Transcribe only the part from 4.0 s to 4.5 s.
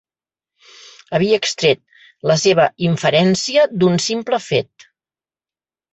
simple